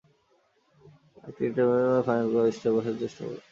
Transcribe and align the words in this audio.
একটা 1.23 1.41
ইন্টার্ভিউ 1.47 1.77
এর 1.87 2.03
ফাইনাল 2.07 2.27
স্টেজে 2.51 2.69
বসার 2.75 2.95
চেষ্টা 3.01 3.23
কর। 3.25 3.37